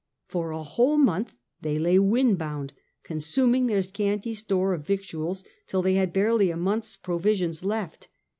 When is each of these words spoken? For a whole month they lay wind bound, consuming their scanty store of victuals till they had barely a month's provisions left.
For 0.25 0.49
a 0.49 0.63
whole 0.63 0.97
month 0.97 1.35
they 1.61 1.77
lay 1.77 1.99
wind 1.99 2.39
bound, 2.39 2.73
consuming 3.03 3.67
their 3.67 3.83
scanty 3.83 4.33
store 4.33 4.73
of 4.73 4.83
victuals 4.83 5.43
till 5.67 5.83
they 5.83 5.93
had 5.93 6.11
barely 6.11 6.49
a 6.49 6.57
month's 6.57 6.95
provisions 6.95 7.63
left. 7.63 8.07